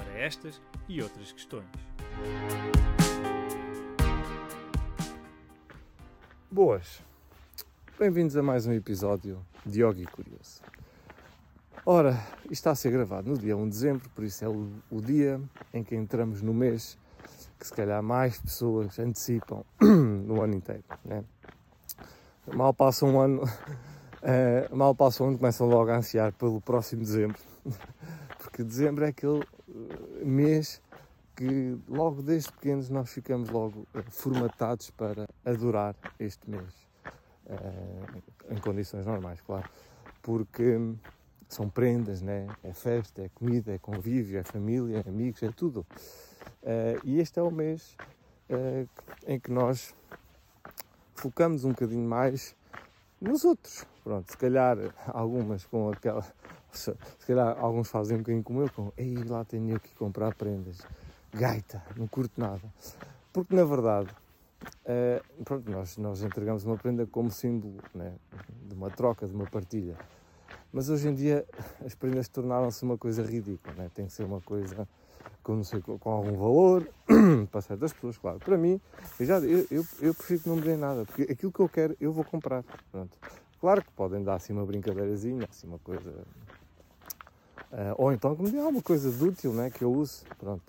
para 0.00 0.18
estas 0.18 0.60
e 0.88 1.02
outras 1.02 1.30
questões. 1.32 1.66
Boas! 6.50 7.02
Bem-vindos 7.98 8.34
a 8.36 8.42
mais 8.42 8.66
um 8.66 8.72
episódio 8.72 9.44
de 9.64 9.82
Yogi 9.82 10.06
Curioso. 10.06 10.62
Ora, 11.84 12.12
isto 12.44 12.52
está 12.52 12.70
a 12.70 12.74
ser 12.74 12.92
gravado 12.92 13.28
no 13.28 13.36
dia 13.36 13.56
1 13.56 13.64
de 13.64 13.70
dezembro, 13.70 14.10
por 14.10 14.24
isso 14.24 14.44
é 14.44 14.48
o, 14.48 14.70
o 14.90 15.00
dia 15.02 15.40
em 15.72 15.84
que 15.84 15.94
entramos 15.94 16.40
no 16.40 16.54
mês 16.54 16.98
que 17.58 17.66
se 17.66 17.72
calhar 17.72 18.02
mais 18.02 18.40
pessoas 18.40 18.98
antecipam 18.98 19.62
no 19.80 20.40
ano 20.40 20.54
inteiro. 20.54 20.84
Né? 21.04 21.22
Mal 22.54 22.72
passa 22.72 23.04
um 23.04 23.20
ano, 23.20 23.42
uh, 23.44 24.72
mal 24.74 24.94
passa 24.94 25.22
um 25.22 25.28
ano, 25.28 25.38
começam 25.38 25.68
logo 25.68 25.90
a 25.90 25.98
ansiar 25.98 26.32
pelo 26.32 26.60
próximo 26.60 27.02
dezembro, 27.02 27.38
porque 28.38 28.64
dezembro 28.64 29.04
é 29.04 29.08
aquele 29.08 29.40
eh, 29.40 29.59
mês 30.22 30.80
que 31.36 31.78
logo 31.88 32.22
desde 32.22 32.52
pequenos 32.52 32.90
nós 32.90 33.10
ficamos 33.10 33.48
logo 33.48 33.86
formatados 34.10 34.90
para 34.90 35.26
adorar 35.44 35.96
este 36.18 36.48
mês, 36.50 36.74
uh, 37.46 38.22
em 38.50 38.58
condições 38.58 39.06
normais, 39.06 39.40
claro, 39.40 39.68
porque 40.20 40.78
são 41.48 41.68
prendas, 41.68 42.20
né? 42.20 42.46
é 42.62 42.72
festa, 42.72 43.22
é 43.22 43.28
comida, 43.30 43.72
é 43.72 43.78
convívio, 43.78 44.38
é 44.38 44.44
família, 44.44 45.02
é 45.04 45.08
amigos, 45.08 45.42
é 45.42 45.50
tudo. 45.50 45.86
Uh, 46.62 47.00
e 47.04 47.18
este 47.18 47.38
é 47.38 47.42
o 47.42 47.50
mês 47.50 47.96
uh, 48.50 48.88
em 49.26 49.40
que 49.40 49.50
nós 49.50 49.94
focamos 51.14 51.64
um 51.64 51.70
bocadinho 51.70 52.06
mais 52.06 52.54
nos 53.20 53.44
outros. 53.44 53.84
Pronto, 54.02 54.30
se 54.30 54.36
calhar 54.36 54.76
algumas 55.08 55.64
com 55.66 55.90
aquela. 55.90 56.24
Se 56.72 56.94
calhar 57.26 57.58
alguns 57.58 57.88
fazem 57.88 58.16
um 58.16 58.20
bocadinho 58.20 58.44
como 58.44 58.62
eu, 58.62 58.70
com 58.70 58.92
ei, 58.96 59.16
lá 59.24 59.44
tenho 59.44 59.78
que 59.80 59.94
comprar 59.94 60.32
prendas. 60.34 60.78
Gaita, 61.32 61.82
não 61.96 62.06
curto 62.06 62.40
nada. 62.40 62.62
Porque 63.32 63.54
na 63.54 63.64
verdade, 63.64 64.08
uh, 64.64 65.44
pronto, 65.44 65.68
nós, 65.70 65.96
nós 65.96 66.22
entregamos 66.22 66.64
uma 66.64 66.76
prenda 66.76 67.06
como 67.06 67.30
símbolo 67.30 67.82
né, 67.94 68.14
de 68.68 68.74
uma 68.74 68.90
troca, 68.90 69.26
de 69.26 69.34
uma 69.34 69.46
partilha. 69.46 69.96
Mas 70.72 70.88
hoje 70.88 71.08
em 71.08 71.14
dia 71.14 71.44
as 71.84 71.94
prendas 71.94 72.28
tornaram-se 72.28 72.82
uma 72.84 72.96
coisa 72.96 73.22
ridícula, 73.24 73.74
né? 73.74 73.90
tem 73.92 74.06
que 74.06 74.12
ser 74.12 74.22
uma 74.22 74.40
coisa 74.40 74.88
com, 75.42 75.56
não 75.56 75.64
sei, 75.64 75.80
com 75.80 76.10
algum 76.10 76.36
valor 76.36 76.88
para 77.50 77.60
certas 77.60 77.92
pessoas, 77.92 78.18
claro. 78.18 78.38
Para 78.38 78.56
mim, 78.56 78.80
eu, 79.18 79.26
já, 79.26 79.38
eu, 79.40 79.66
eu, 79.70 79.86
eu, 80.00 80.14
prefiro 80.14 80.40
que 80.40 80.48
não 80.48 80.56
me 80.56 80.62
deem 80.62 80.76
nada, 80.76 81.04
porque 81.04 81.22
aquilo 81.22 81.50
que 81.50 81.60
eu 81.60 81.68
quero 81.68 81.96
eu 82.00 82.12
vou 82.12 82.24
comprar. 82.24 82.64
Pronto. 82.92 83.18
Claro 83.60 83.84
que 83.84 83.92
podem 83.92 84.24
dar 84.24 84.36
assim 84.36 84.54
uma 84.54 84.64
brincadeirazinha, 84.64 85.46
assim 85.50 85.66
uma 85.66 85.78
coisa. 85.80 86.10
Uh, 87.70 87.94
ou 87.98 88.12
então 88.12 88.34
que 88.34 88.42
me 88.42 88.50
deem 88.50 88.62
alguma 88.62 88.82
coisa 88.82 89.10
de 89.12 89.22
útil 89.22 89.52
né? 89.52 89.70
que 89.70 89.84
eu 89.84 89.92
use. 89.92 90.24
Pronto. 90.38 90.62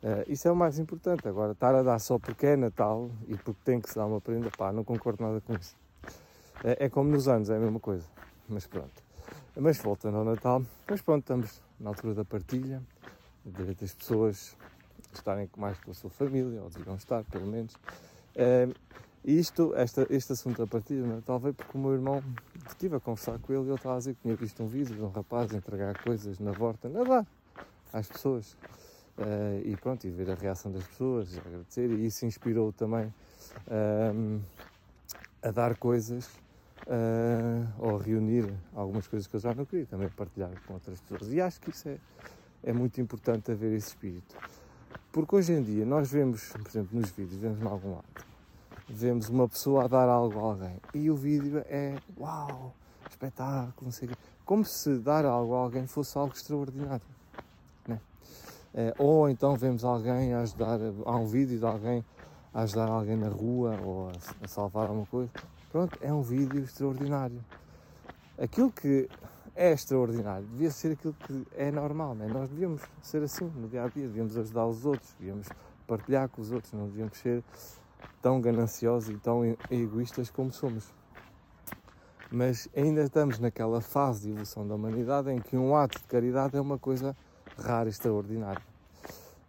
Uh, 0.00 0.22
isso 0.28 0.46
é 0.46 0.52
o 0.52 0.56
mais 0.56 0.78
importante. 0.78 1.26
Agora, 1.26 1.50
estar 1.50 1.74
a 1.74 1.82
dar 1.82 1.98
só 1.98 2.16
porque 2.16 2.46
é 2.46 2.56
Natal 2.56 3.10
e 3.26 3.36
porque 3.36 3.60
tem 3.64 3.80
que 3.80 3.88
se 3.88 3.96
dar 3.96 4.06
uma 4.06 4.20
prenda, 4.20 4.48
pá, 4.56 4.72
não 4.72 4.84
concordo 4.84 5.24
nada 5.24 5.40
com 5.40 5.52
isso. 5.54 5.74
Uh, 6.62 6.78
é 6.78 6.88
como 6.88 7.10
nos 7.10 7.26
anos, 7.26 7.50
é 7.50 7.56
a 7.56 7.58
mesma 7.58 7.80
coisa. 7.80 8.04
Mas 8.48 8.68
pronto. 8.68 9.02
Mas 9.56 9.78
voltando 9.78 10.18
ao 10.18 10.24
Natal, 10.24 10.62
mas 10.88 11.02
pronto, 11.02 11.22
estamos 11.22 11.60
na 11.80 11.90
altura 11.90 12.14
da 12.14 12.24
partilha, 12.24 12.80
de 13.44 13.84
as 13.84 13.92
pessoas 13.92 14.56
estarem 15.12 15.50
mais 15.56 15.76
com 15.80 15.90
a 15.90 15.94
sua 15.94 16.10
família, 16.10 16.62
ou 16.62 16.70
deviam 16.70 16.94
estar, 16.94 17.24
pelo 17.24 17.46
menos. 17.46 17.74
Isto, 19.24 19.74
esta, 19.74 20.06
este 20.10 20.32
assunto 20.32 20.58
da 20.58 20.66
partilha 20.66 21.02
do 21.02 21.08
Natal 21.08 21.38
veio 21.38 21.54
porque 21.54 21.76
o 21.76 21.80
meu 21.80 21.92
irmão, 21.92 22.22
estive 22.66 22.96
a 22.96 23.00
conversar 23.00 23.38
com 23.38 23.52
ele 23.52 23.64
e 23.64 23.66
ele 23.66 23.74
estava 23.74 23.96
a 23.96 23.98
dizer 23.98 24.14
que 24.14 24.22
tinha 24.22 24.34
visto 24.34 24.62
um 24.62 24.66
vídeo 24.66 24.94
de 24.94 25.02
um 25.02 25.10
rapaz 25.10 25.52
entregar 25.52 26.02
coisas 26.02 26.38
na 26.38 26.52
volta, 26.52 26.88
nadar 26.88 27.26
às 27.92 28.08
pessoas. 28.08 28.56
Uh, 29.18 29.60
e 29.64 29.76
pronto, 29.76 30.06
e 30.06 30.10
ver 30.10 30.30
a 30.30 30.34
reação 30.34 30.70
das 30.70 30.84
pessoas, 30.84 31.36
agradecer, 31.36 31.90
e 31.90 32.06
isso 32.06 32.24
inspirou 32.24 32.72
também 32.72 33.12
uh, 33.66 34.40
a 35.42 35.50
dar 35.50 35.76
coisas 35.76 36.26
uh, 36.86 37.66
ou 37.78 37.96
reunir 37.96 38.48
algumas 38.74 39.08
coisas 39.08 39.26
que 39.26 39.34
eu 39.34 39.40
já 39.40 39.52
não 39.52 39.64
queria, 39.64 39.86
também 39.86 40.08
partilhar 40.08 40.52
com 40.66 40.74
outras 40.74 41.00
pessoas. 41.00 41.32
E 41.32 41.40
acho 41.40 41.60
que 41.60 41.70
isso 41.70 41.88
é, 41.88 41.98
é 42.62 42.72
muito 42.72 43.00
importante 43.00 43.50
haver 43.50 43.72
esse 43.72 43.88
espírito. 43.88 44.36
Porque 45.10 45.34
hoje 45.34 45.52
em 45.52 45.62
dia 45.62 45.84
nós 45.84 46.10
vemos, 46.10 46.50
por 46.50 46.68
exemplo, 46.68 46.98
nos 46.98 47.10
vídeos, 47.10 47.40
vemos 47.40 47.60
em 47.60 47.66
algum 47.66 47.96
lado, 47.96 48.04
vemos 48.88 49.28
uma 49.28 49.48
pessoa 49.48 49.84
a 49.84 49.88
dar 49.88 50.08
algo 50.08 50.38
a 50.38 50.42
alguém 50.42 50.76
e 50.94 51.10
o 51.10 51.16
vídeo 51.16 51.58
é 51.68 51.96
uau, 52.18 52.74
espetáculo, 53.08 53.74
não 53.82 53.90
sei. 53.90 54.08
Como 54.44 54.64
se 54.64 54.98
dar 54.98 55.24
algo 55.24 55.54
a 55.54 55.58
alguém 55.58 55.86
fosse 55.86 56.16
algo 56.16 56.32
extraordinário. 56.34 57.02
Né? 57.86 58.00
É, 58.74 58.94
ou 58.98 59.28
então 59.28 59.56
vemos 59.56 59.84
alguém 59.84 60.32
a 60.32 60.40
ajudar, 60.40 60.78
há 61.04 61.16
um 61.16 61.26
vídeo 61.26 61.58
de 61.58 61.64
alguém 61.64 62.04
a 62.54 62.62
ajudar 62.62 62.88
alguém 62.88 63.16
na 63.16 63.28
rua 63.28 63.78
ou 63.84 64.08
a, 64.08 64.12
a 64.44 64.48
salvar 64.48 64.88
alguma 64.88 65.06
coisa 65.06 65.30
Pronto, 65.70 65.98
é 66.00 66.10
um 66.10 66.22
vídeo 66.22 66.64
extraordinário. 66.64 67.44
Aquilo 68.38 68.72
que 68.72 69.08
é 69.54 69.72
extraordinário 69.72 70.46
devia 70.46 70.70
ser 70.70 70.92
aquilo 70.92 71.12
que 71.12 71.46
é 71.54 71.70
normal, 71.70 72.14
né? 72.14 72.26
Nós 72.26 72.48
devíamos 72.48 72.80
ser 73.02 73.22
assim 73.22 73.44
no 73.54 73.68
dia 73.68 73.84
a 73.84 73.88
dia, 73.88 74.06
devíamos 74.06 74.36
ajudar 74.38 74.66
os 74.66 74.86
outros, 74.86 75.14
devíamos 75.18 75.46
partilhar 75.86 76.28
com 76.30 76.40
os 76.40 76.50
outros, 76.50 76.72
não 76.72 76.86
devíamos 76.86 77.18
ser 77.18 77.44
tão 78.20 78.40
gananciosos 78.40 79.10
e 79.10 79.18
tão 79.18 79.44
egoístas 79.70 80.30
como 80.30 80.52
somos. 80.52 80.92
Mas 82.30 82.68
ainda 82.76 83.02
estamos 83.02 83.38
naquela 83.38 83.80
fase 83.80 84.22
de 84.22 84.30
evolução 84.30 84.66
da 84.66 84.74
humanidade 84.74 85.30
em 85.30 85.40
que 85.40 85.56
um 85.56 85.74
ato 85.74 85.98
de 85.98 86.04
caridade 86.04 86.56
é 86.56 86.60
uma 86.60 86.78
coisa 86.78 87.16
rara 87.58 87.88
e 87.88 87.90
extraordinária. 87.90 88.62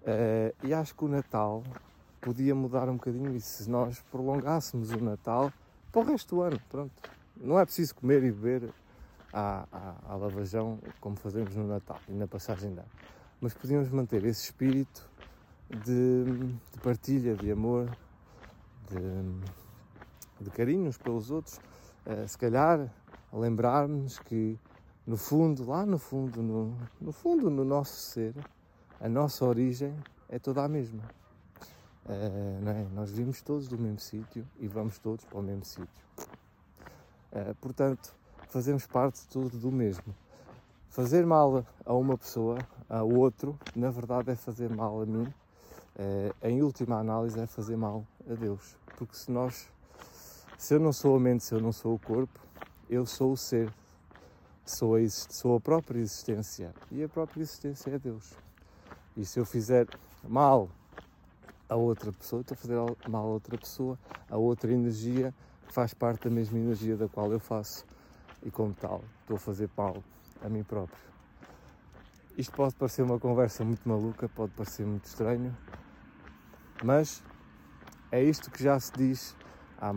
Uh, 0.02 0.66
e 0.66 0.74
acho 0.74 0.96
que 0.96 1.04
o 1.04 1.08
Natal 1.08 1.62
podia 2.22 2.56
mudar 2.56 2.88
um 2.90 2.94
bocadinho 2.94 3.36
isso 3.36 3.64
se 3.64 3.70
nós 3.70 4.02
prolongássemos 4.12 4.92
o 4.92 5.00
Natal 5.00 5.52
para 5.92 6.02
o 6.02 6.06
resto 6.06 6.36
do 6.36 6.42
ano. 6.42 6.60
Pronto. 6.70 6.92
Não 7.36 7.60
é 7.60 7.66
preciso 7.66 7.96
comer 7.96 8.24
e 8.24 8.32
beber 8.32 8.70
à, 9.34 9.66
à, 9.72 10.14
à 10.14 10.16
lavajão 10.16 10.80
como 11.00 11.16
fazemos 11.16 11.56
no 11.56 11.68
Natal 11.68 12.00
e 12.08 12.14
na 12.14 12.28
passagem 12.28 12.72
de 12.72 12.80
ano. 12.80 12.90
Mas 13.42 13.54
podíamos 13.54 13.90
manter 13.90 14.24
esse 14.26 14.44
espírito 14.44 15.10
de, 15.70 16.26
de 16.74 16.80
partilha, 16.82 17.36
de 17.36 17.52
amor, 17.52 17.90
de, 18.90 20.44
de 20.44 20.50
carinho 20.52 20.88
uns 20.88 20.98
pelos 20.98 21.32
outros. 21.32 21.60
Uh, 22.06 22.28
se 22.28 22.38
calhar 22.38 22.92
lembrarmos 23.32 24.20
que 24.20 24.58
no 25.06 25.18
fundo, 25.18 25.66
lá 25.68 25.86
no 25.86 25.98
fundo, 25.98 26.42
no, 26.42 26.78
no 27.00 27.12
fundo, 27.12 27.50
no 27.50 27.64
nosso 27.64 27.96
ser, 27.96 28.36
a 29.00 29.08
nossa 29.10 29.46
origem 29.46 29.96
é 30.28 30.38
toda 30.38 30.64
a 30.64 30.68
mesma. 30.68 31.04
Uh, 32.06 32.70
é? 32.70 32.88
Nós 32.94 33.12
vimos 33.12 33.42
todos 33.42 33.68
do 33.68 33.78
mesmo 33.78 34.00
sítio 34.00 34.46
e 34.60 34.68
vamos 34.68 35.00
todos 35.00 35.26
para 35.26 35.40
o 35.40 35.44
mesmo 35.44 35.66
sítio. 35.66 35.88
Uh, 37.32 37.56
portanto, 37.62 38.16
fazemos 38.50 38.86
parte 38.88 39.22
de 39.22 39.28
tudo 39.28 39.58
do 39.58 39.72
mesmo. 39.72 40.16
Fazer 40.90 41.26
mal 41.26 41.66
a 41.86 41.94
uma 41.94 42.18
pessoa, 42.18 42.58
a 42.90 43.04
outro, 43.04 43.58
na 43.76 43.92
verdade 43.92 44.32
é 44.32 44.36
fazer 44.36 44.70
mal 44.70 45.02
a 45.02 45.06
mim. 45.06 45.32
Uh, 46.00 46.34
em 46.48 46.64
última 46.64 46.98
análise, 46.98 47.38
é 47.38 47.46
fazer 47.46 47.76
mal 47.76 48.08
a 48.30 48.34
Deus. 48.34 48.78
Porque 48.98 49.18
se 49.18 49.30
nós, 49.30 49.68
se 50.58 50.74
eu 50.74 50.80
não 50.80 50.94
sou 50.94 51.18
a 51.18 51.20
mente, 51.20 51.44
se 51.44 51.54
eu 51.54 51.60
não 51.60 51.74
sou 51.74 51.96
o 51.96 52.00
corpo, 52.00 52.40
eu 52.90 53.06
sou 53.06 53.34
o 53.34 53.38
ser, 53.38 53.70
sou 54.66 54.96
a, 54.96 55.10
sou 55.10 55.58
a 55.58 55.60
própria 55.60 56.00
existência 56.00 56.74
e 56.90 57.04
a 57.04 57.10
própria 57.10 57.42
existência 57.42 57.92
é 57.92 58.00
Deus. 58.00 58.34
E 59.18 59.26
se 59.26 59.42
eu 59.42 59.46
fizer 59.46 59.88
mal 60.24 60.70
a 61.68 61.76
outra 61.76 62.14
pessoa, 62.14 62.44
estou 62.44 62.56
a 62.56 62.58
fazer 62.58 62.76
mal 63.10 63.26
a 63.26 63.30
outra 63.34 63.58
pessoa, 63.58 64.00
a 64.30 64.38
outra 64.38 64.72
energia 64.72 65.34
que 65.68 65.74
faz 65.74 65.94
parte 65.94 66.30
da 66.30 66.34
mesma 66.34 66.58
energia 66.58 66.96
da 66.96 67.10
qual 67.10 67.30
eu 67.32 67.42
faço 67.42 67.86
e 68.42 68.50
como 68.50 68.74
tal 68.74 69.04
estou 69.22 69.36
a 69.36 69.40
fazer 69.40 69.70
mal 69.76 70.02
a 70.42 70.48
mim 70.48 70.64
próprio. 70.64 71.10
Isto 72.38 72.56
pode 72.56 72.74
parecer 72.76 73.02
uma 73.02 73.20
conversa 73.20 73.66
muito 73.66 73.88
maluca, 73.88 74.30
pode 74.30 74.54
parecer 74.54 74.86
muito 74.86 75.04
estranho, 75.04 75.54
mas 76.84 77.24
é 78.12 78.24
isto 78.24 78.50
que 78.50 78.64
já 78.64 78.80
se 78.80 78.92
diz 78.94 79.36
há 79.80 79.94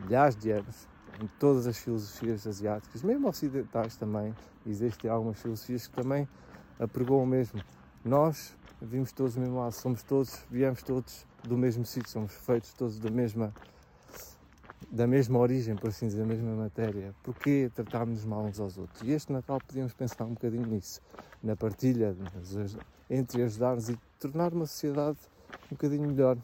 milhares 0.00 0.36
de 0.36 0.50
anos 0.50 0.88
em 1.20 1.26
todas 1.38 1.66
as 1.66 1.76
filosofias 1.76 2.46
asiáticas, 2.46 3.02
mesmo 3.02 3.28
ocidentais 3.28 3.96
também, 3.96 4.34
existem 4.64 5.10
algumas 5.10 5.40
filosofias 5.40 5.86
que 5.88 5.94
também 5.94 6.28
apregoam 6.78 7.26
mesmo. 7.26 7.60
Nós 8.04 8.56
vimos 8.80 9.10
todos 9.10 9.34
do 9.34 9.40
mesmo 9.40 9.58
lado, 9.58 9.72
somos 9.72 10.02
todos, 10.02 10.44
viemos 10.48 10.82
todos 10.82 11.26
do 11.42 11.58
mesmo 11.58 11.84
sítio, 11.84 12.08
somos 12.08 12.32
feitos 12.32 12.72
todos 12.72 12.98
da 12.98 13.10
mesma 13.10 13.52
da 14.90 15.06
mesma 15.06 15.38
origem, 15.38 15.76
por 15.76 15.88
assim 15.88 16.06
dizer, 16.06 16.20
da 16.20 16.26
mesma 16.26 16.54
matéria. 16.54 17.14
Porquê 17.22 17.70
tratarmos 17.74 18.24
mal 18.24 18.44
uns 18.44 18.58
aos 18.58 18.78
outros? 18.78 19.02
E 19.02 19.10
este 19.10 19.30
Natal 19.32 19.58
podíamos 19.66 19.92
pensar 19.92 20.24
um 20.24 20.32
bocadinho 20.32 20.66
nisso, 20.66 21.02
na 21.42 21.54
partilha, 21.54 22.16
entre 23.10 23.42
ajudar-nos 23.42 23.90
e 23.90 23.98
tornar 24.18 24.52
uma 24.54 24.64
sociedade 24.64 25.18
um 25.66 25.74
bocadinho 25.74 26.08
melhor, 26.08 26.36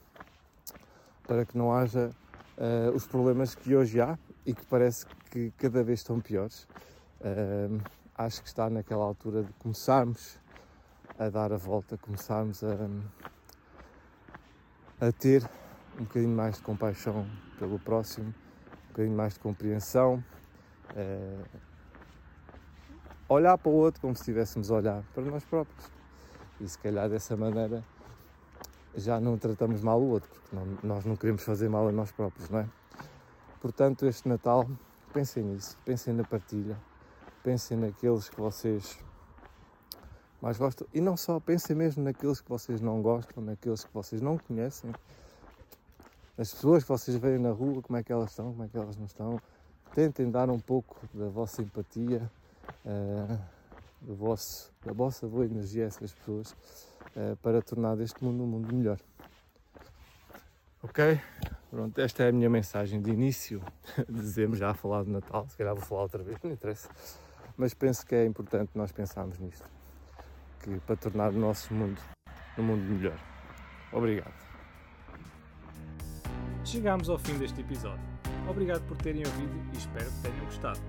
para 1.27 1.45
que 1.45 1.57
não 1.57 1.73
haja 1.73 2.11
uh, 2.59 2.95
os 2.95 3.07
problemas 3.07 3.55
que 3.55 3.75
hoje 3.75 4.01
há 4.01 4.19
e 4.45 4.55
que 4.55 4.65
parece 4.67 5.07
que 5.31 5.51
cada 5.59 5.83
vez 5.83 6.01
estão 6.01 6.21
piores. 6.21 6.67
Uh, 7.21 7.81
acho 8.17 8.43
que 8.43 8.49
está 8.49 8.69
naquela 8.71 9.05
altura 9.05 9.43
de 9.43 9.53
começarmos 9.55 10.39
a 11.19 11.29
dar 11.29 11.53
a 11.53 11.57
volta, 11.57 11.97
começarmos 11.97 12.63
a, 12.63 12.89
a 15.07 15.13
ter 15.13 15.49
um 15.99 16.05
bocadinho 16.05 16.35
mais 16.35 16.57
de 16.57 16.63
compaixão 16.63 17.27
pelo 17.59 17.79
próximo, 17.79 18.29
um 18.29 18.89
bocadinho 18.89 19.17
mais 19.17 19.35
de 19.35 19.41
compreensão, 19.41 20.23
é, 20.95 21.37
olhar 23.29 23.57
para 23.59 23.71
o 23.71 23.75
outro 23.75 24.01
como 24.01 24.15
se 24.15 24.23
estivéssemos 24.23 24.71
a 24.71 24.75
olhar 24.75 25.03
para 25.15 25.25
nós 25.25 25.45
próprios. 25.45 25.91
E 26.61 26.69
se 26.69 26.79
calhar 26.79 27.09
dessa 27.09 27.37
maneira 27.37 27.83
já 28.97 29.21
não 29.21 29.37
tratamos 29.37 29.83
mal 29.83 30.01
o 30.01 30.11
outro, 30.11 30.31
porque 30.31 30.55
não, 30.55 30.79
nós 30.83 31.05
não 31.05 31.17
queremos 31.17 31.43
fazer 31.43 31.69
mal 31.69 31.89
a 31.89 31.93
nós 31.93 32.13
próprios, 32.13 32.49
não 32.49 32.61
é? 32.61 32.69
Portanto, 33.61 34.07
este 34.07 34.29
Natal, 34.29 34.69
pensem 35.13 35.43
nisso, 35.43 35.77
pensem 35.85 36.13
na 36.13 36.25
partilha, 36.25 36.77
pensem 37.43 37.77
naqueles 37.77 38.29
que 38.29 38.41
vocês 38.41 38.99
mais 40.41 40.59
gostam 40.59 40.87
e 40.93 41.01
não 41.01 41.17
só, 41.17 41.41
pensem 41.41 41.75
mesmo 41.75 42.03
naqueles 42.05 42.41
que 42.41 42.49
vocês 42.49 42.81
não 42.81 43.01
gostam, 43.01 43.43
naqueles 43.43 43.85
que 43.85 43.93
vocês 43.95 44.21
não 44.21 44.37
conhecem, 44.37 44.93
as 46.37 46.53
pessoas 46.53 46.83
que 46.83 46.89
vocês 46.89 47.17
veem 47.17 47.39
na 47.39 47.51
rua, 47.51 47.81
como 47.81 47.97
é 47.97 48.03
que 48.03 48.13
elas 48.13 48.31
estão, 48.31 48.51
como 48.51 48.65
é 48.65 48.69
que 48.69 48.77
elas 48.77 48.97
não 48.97 49.07
estão. 49.07 49.41
Tentem 49.95 50.29
dar 50.29 50.51
um 50.51 50.59
pouco 50.59 50.97
da 51.15 51.29
vossa 51.29 51.63
empatia, 51.63 52.29
uh, 52.85 53.39
do 54.01 54.15
vosso, 54.17 54.73
da 54.85 54.93
vossa 54.93 55.27
boa 55.27 55.45
energia 55.45 55.85
a 55.85 55.87
essas 55.87 56.13
pessoas 56.13 56.55
para 57.43 57.63
tornar 57.63 57.99
este 58.01 58.23
mundo 58.23 58.43
um 58.43 58.47
mundo 58.47 58.75
melhor. 58.75 58.99
Ok? 60.83 61.21
Pronto, 61.71 61.99
esta 62.01 62.25
é 62.25 62.29
a 62.29 62.33
minha 62.33 62.51
mensagem 62.51 63.01
de 63.01 63.11
início 63.11 63.63
de 64.09 64.21
dezembro, 64.21 64.57
já 64.57 64.71
a 64.71 64.75
falar 64.75 65.05
de 65.05 65.11
Natal, 65.11 65.49
se 65.49 65.57
calhar 65.57 65.75
vou 65.75 65.85
falar 65.85 66.03
outra 66.03 66.23
vez, 66.23 66.39
não 66.43 66.53
interessa. 66.53 66.89
Mas 67.57 67.75
penso 67.75 68.05
que 68.07 68.15
é 68.15 68.25
importante 68.25 68.71
nós 68.75 68.93
pensarmos 68.93 69.39
nisto, 69.39 69.69
que 70.61 70.79
para 70.81 70.97
tornar 70.97 71.31
o 71.31 71.39
nosso 71.39 71.73
mundo 71.73 72.01
um 72.59 72.63
mundo 72.63 72.83
melhor. 72.83 73.19
Obrigado. 73.93 74.35
Chegamos 76.65 77.09
ao 77.09 77.19
fim 77.19 77.37
deste 77.39 77.61
episódio. 77.61 78.05
Obrigado 78.49 78.87
por 78.87 78.97
terem 78.99 79.25
ouvido 79.27 79.55
e 79.73 79.77
espero 79.77 80.11
que 80.11 80.23
tenham 80.23 80.45
gostado. 80.45 80.81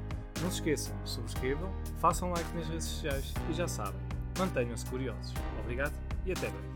Não 0.41 0.51
se 0.51 0.57
esqueçam, 0.57 0.95
subscrevam, 1.05 1.71
façam 1.99 2.29
like 2.31 2.53
nas 2.53 2.67
redes 2.67 2.85
sociais 2.85 3.33
e 3.49 3.53
já 3.53 3.67
sabem, 3.67 3.99
mantenham-se 4.37 4.85
curiosos. 4.85 5.33
Obrigado 5.59 6.04
e 6.25 6.31
até 6.31 6.49
breve. 6.49 6.74